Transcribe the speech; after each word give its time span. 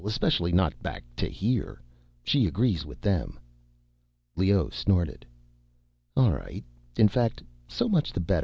especially 0.05 0.51
not 0.51 0.81
back 0.81 1.03
to 1.17 1.29
here. 1.29 1.79
She 2.23 2.47
agrees 2.47 2.87
with 2.87 3.01
them." 3.01 3.39
Leoh 4.35 4.71
snorted. 4.73 5.27
"All 6.17 6.31
right. 6.31 6.63
In 6.97 7.07
fact, 7.07 7.43
so 7.67 7.87
much 7.87 8.11
the 8.11 8.19
better. 8.19 8.39